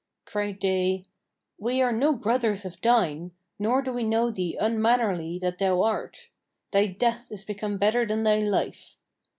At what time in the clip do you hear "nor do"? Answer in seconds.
3.59-3.93